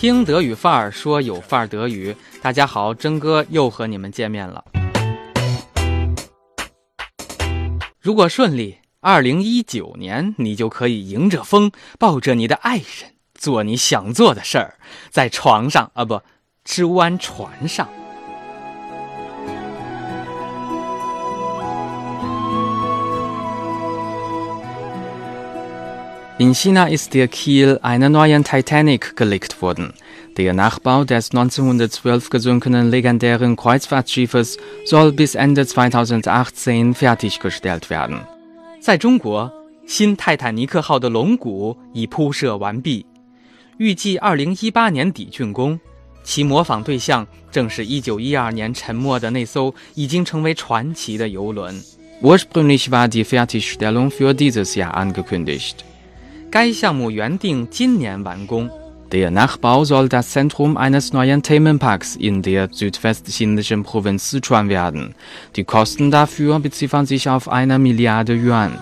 [0.00, 4.64] 听德语范儿说有范儿德语，大家好，真哥又和你们见面了。
[8.00, 14.78] 如果顺利，二零一九年你就可以迎着风，抱着你的爱人，做你想做的事儿，
[15.10, 16.22] 在床上啊不，
[16.64, 17.86] 吃完船上。
[26.39, 29.93] In China ist der Kiel einer neuen Titanic gelegt worden.
[30.35, 38.19] Der Nachbau des 1912 gesunkenen legendären Kreuzfahrtschiffes soll bis Ende 2018 fertiggestellt werden.
[38.81, 39.49] 在中国，
[39.87, 43.05] 新泰坦尼克号的龙骨已铺设完毕，
[43.77, 45.79] 预计2018年底竣工。
[46.25, 51.81] 其模仿对象正是1912年沉没的那艘已经成为传奇的游轮。
[52.21, 55.85] Ursprünglich war die Fertigstellung für dieses Jahr angekündigt.
[56.50, 58.68] 该项目原定今年完工。
[59.10, 65.14] Der Nachbau soll das Zentrum eines neuen Themenparks in der südwestchinesischen Provinz Sichuan werden.
[65.54, 68.72] Die Kosten dafür beziffern sich auf eine Milliarde Yuan.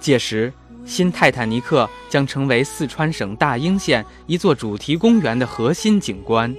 [0.00, 0.52] 届时，
[0.86, 6.54] 新泰坦尼克将成为四川省大英县一座主题公园的核心景观，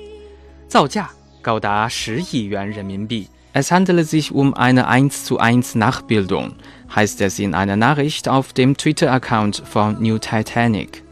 [0.67, 1.09] 造价
[1.41, 3.27] 高达十亿元人民币。
[3.52, 6.52] Es handelt sich um eine 1 zu 1 Nachbildung,
[6.94, 11.02] heißt es in einer Nachricht auf dem Twitter-Account von New Titanic.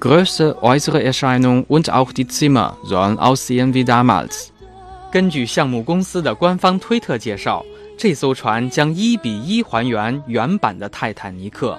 [0.00, 4.50] Größe, äußere Erscheinung und auch die Zimmer sollen aussehen wie damals.
[5.12, 7.64] 根据项目公司的官方推特介绍，
[7.96, 11.78] 这艘船将一比一还原原版的泰坦尼克，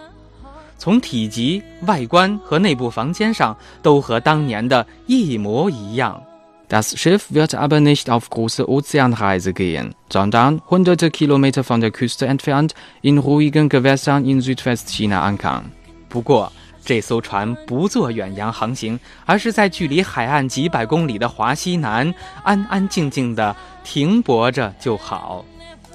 [0.78, 6.24] 从体积、外观和内部房间上都和当年的一模一样。
[6.70, 12.26] das Schiff wird aber nicht auf große Ozeanreise gehen, sondern hunderte Kilometer von der Küste
[12.26, 15.72] entfernt in ruhigen Gewässern in Südwestchina ankern.
[16.10, 16.52] 不过，
[16.84, 25.46] 这艘船不做远洋航行，而是在距离海岸几百公里的华西南安安静静地停泊着就好。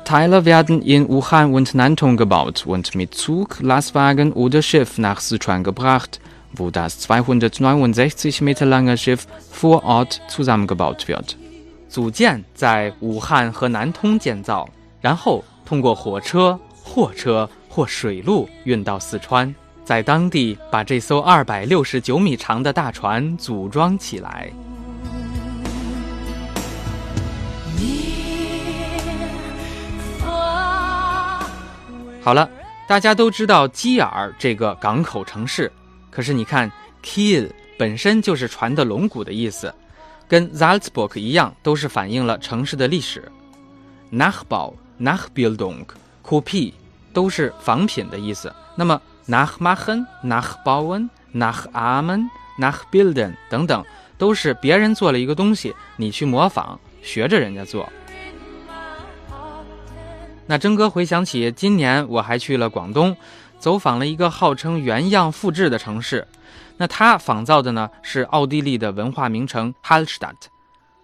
[0.04, 5.62] Teile werden in Wuhan und Nantong gebaut und mit Zug, Lastwagen oder Schiff nach Sichuan
[5.62, 6.20] gebracht
[6.57, 11.35] Wo das 269 Meter lange Schiff vor Ort zusammengebaut wird.
[11.87, 14.67] 组件在武汉和南通建造，
[14.99, 24.51] 然后通过火车、货车或水路运到四川，在当地把这艘269米长的大船组装起来。
[32.21, 32.49] 好了，
[32.87, 35.71] 大家都知道基尔这个港口城市。
[36.15, 36.71] 可是你看
[37.03, 39.75] ，Kiel 本身就是船的龙骨的意思，
[40.29, 43.29] 跟 Salzburg 一样，都是反映了城市的历史。
[44.13, 45.85] Nachbau、Nachbildung、
[46.23, 46.71] Kopie
[47.11, 48.53] 都是仿品的意思。
[48.77, 53.83] 那么 Nachmachen、Nachbauen、Nachahmen、Nachbilden 等等，
[54.17, 57.91] 都是别人做了一个东西，你去模仿，学着人家做。
[60.47, 63.17] 那征哥回想起今年我还去了广东。
[63.59, 66.27] 走访了一个号称原样复制的城市，
[66.77, 70.49] 那他仿造的呢是奥地利的文化名城 h a l s t a d t。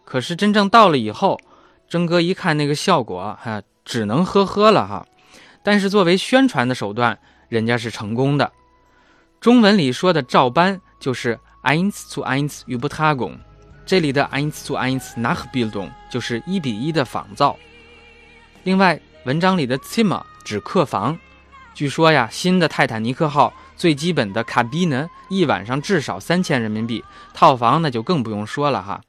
[0.06, 1.40] 可是真正到了以后，
[1.88, 5.06] 征哥一看那个效果，哈，只能呵呵了哈。
[5.64, 7.18] 但是作为宣传的手段，
[7.48, 8.52] 人家是成功的。
[9.40, 13.38] 中文里说的照搬就是 eins zu eins Übertragung，
[13.86, 17.58] 这里的 eins zu eins Nachbildung 就是一比一的仿造。
[18.64, 21.18] 另外，文章里的 Zimmer 指客房。
[21.82, 27.04] 据说呀，新的泰坦尼克号最基本的卡宾呢，一晚上至少三千人民币，
[27.34, 29.02] 套房那就更不用说了哈。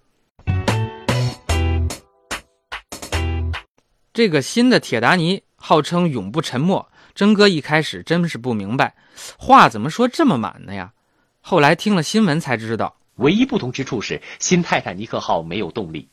[4.15, 8.95] 这个新的铁达尼号称永不沉没，真哥一开始真是不明白，
[9.37, 10.95] 话怎么说这么满呢呀？
[11.43, 16.09] 后来听了新闻才知道，唯一不同之处是新泰坦尼克号没有动力。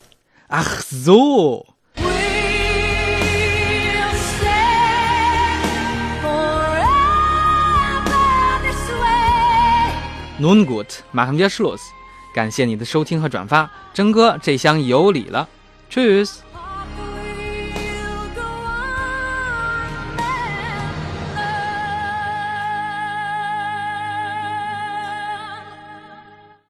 [0.48, 1.69] 啊，so。
[10.40, 11.82] Nun gut, machen wir Schluss。
[12.34, 15.50] 感谢你的收听和转发，真哥这厢有礼了
[15.92, 16.38] ，cheers。